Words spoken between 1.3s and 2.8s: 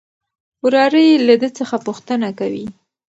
ده څخه پوښتنه کوي.